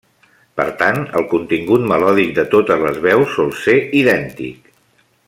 Per 0.59 0.63
tant, 0.79 0.97
el 1.19 1.27
contingut 1.33 1.85
melòdic 1.93 2.33
de 2.39 2.47
totes 2.57 2.83
les 2.87 2.99
veus 3.07 3.37
sol 3.39 3.55
ser 3.67 3.77
idèntic. 4.03 4.73